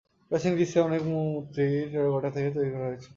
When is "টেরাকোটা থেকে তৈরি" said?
1.91-2.69